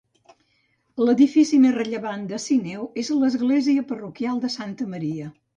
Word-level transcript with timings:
L'edifici 1.01 1.59
més 1.65 1.75
rellevant 1.77 2.25
de 2.33 2.41
Sineu 2.47 2.89
és 3.05 3.13
l'església 3.21 3.87
parroquial 3.93 4.45
de 4.47 4.53
Santa 4.59 4.93
Maria. 4.97 5.33